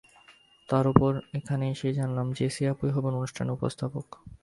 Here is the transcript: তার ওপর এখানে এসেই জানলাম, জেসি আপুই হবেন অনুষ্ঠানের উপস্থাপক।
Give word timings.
তার 0.69 0.85
ওপর 0.87 1.11
এখানে 1.33 1.65
এসেই 1.73 1.97
জানলাম, 1.99 2.27
জেসি 2.37 2.63
আপুই 2.71 2.91
হবেন 2.91 3.13
অনুষ্ঠানের 3.15 3.55
উপস্থাপক। 3.57 4.05